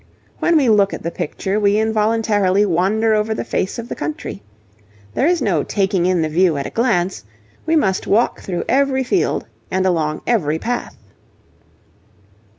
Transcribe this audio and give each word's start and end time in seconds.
When 0.39 0.57
we 0.57 0.67
look 0.67 0.95
at 0.95 1.03
the 1.03 1.11
picture 1.11 1.59
we 1.59 1.77
involuntarily 1.77 2.65
wander 2.65 3.13
over 3.13 3.35
the 3.35 3.43
face 3.43 3.77
of 3.77 3.87
the 3.87 3.93
country. 3.93 4.41
There 5.13 5.27
is 5.27 5.43
no 5.43 5.61
taking 5.61 6.07
in 6.07 6.23
the 6.23 6.27
view 6.27 6.57
at 6.57 6.65
a 6.65 6.71
glance; 6.71 7.23
we 7.67 7.75
must 7.75 8.07
walk 8.07 8.41
through 8.41 8.63
every 8.67 9.03
field 9.03 9.45
and 9.69 9.85
along 9.85 10.21
every 10.25 10.57
path. 10.57 10.97